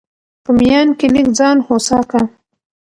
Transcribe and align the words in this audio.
په 0.43 0.51
ميان 0.57 0.87
کي 0.99 1.07
لږ 1.13 1.27
ځان 1.37 1.57
هوسا 1.67 1.99
کوه! 2.09 2.23